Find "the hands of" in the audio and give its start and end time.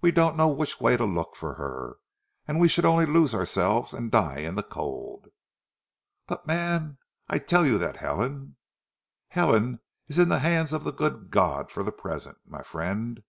10.30-10.82